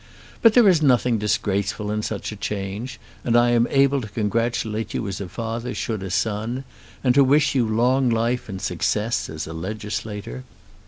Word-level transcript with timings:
But 0.41 0.55
there 0.55 0.67
is 0.67 0.81
nothing 0.81 1.19
disgraceful 1.19 1.91
in 1.91 2.01
such 2.01 2.31
a 2.31 2.35
change, 2.35 2.99
and 3.23 3.37
I 3.37 3.51
am 3.51 3.67
able 3.69 4.01
to 4.01 4.07
congratulate 4.09 4.95
you 4.95 5.07
as 5.07 5.21
a 5.21 5.29
father 5.29 5.75
should 5.75 6.01
a 6.01 6.09
son 6.09 6.63
and 7.03 7.13
to 7.13 7.23
wish 7.23 7.53
you 7.53 7.67
long 7.67 8.09
life 8.09 8.49
and 8.49 8.59
success 8.59 9.29
as 9.29 9.45
a 9.45 9.53
legislator. 9.53 10.43